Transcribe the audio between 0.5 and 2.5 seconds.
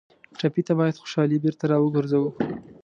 ته باید خوشالي بېرته راوګرځوو.